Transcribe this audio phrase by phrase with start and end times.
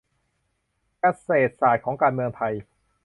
[1.23, 2.53] -เศรษฐศาสตร์ของการเมืองไทย